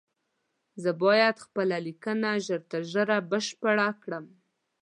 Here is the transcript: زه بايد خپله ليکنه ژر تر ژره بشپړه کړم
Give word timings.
زه 0.81 0.91
بايد 1.03 1.35
خپله 1.45 1.75
ليکنه 1.85 2.29
ژر 2.45 2.61
تر 2.71 2.81
ژره 2.91 3.17
بشپړه 3.29 3.87
کړم 4.03 4.25